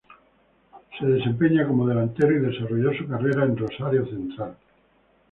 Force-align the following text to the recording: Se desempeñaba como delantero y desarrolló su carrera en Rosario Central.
Se 0.97 1.05
desempeñaba 1.05 1.67
como 1.67 1.85
delantero 1.87 2.31
y 2.35 2.39
desarrolló 2.39 2.91
su 2.97 3.05
carrera 3.07 3.45
en 3.45 3.55
Rosario 3.55 4.03
Central. 4.07 4.55